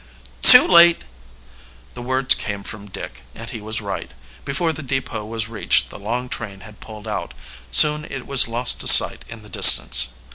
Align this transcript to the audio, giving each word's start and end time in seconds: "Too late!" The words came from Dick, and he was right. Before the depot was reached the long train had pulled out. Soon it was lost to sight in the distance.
"Too 0.41 0.67
late!" 0.67 1.03
The 1.93 2.01
words 2.01 2.33
came 2.33 2.63
from 2.63 2.89
Dick, 2.89 3.21
and 3.35 3.51
he 3.51 3.61
was 3.61 3.81
right. 3.81 4.15
Before 4.45 4.73
the 4.73 4.81
depot 4.81 5.23
was 5.27 5.47
reached 5.47 5.91
the 5.91 5.99
long 5.99 6.27
train 6.27 6.61
had 6.61 6.79
pulled 6.79 7.07
out. 7.07 7.35
Soon 7.71 8.03
it 8.05 8.25
was 8.25 8.47
lost 8.47 8.81
to 8.81 8.87
sight 8.87 9.23
in 9.29 9.43
the 9.43 9.47
distance. 9.49 10.07